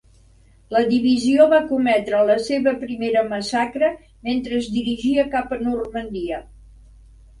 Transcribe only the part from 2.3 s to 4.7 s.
seva primera massacre mentre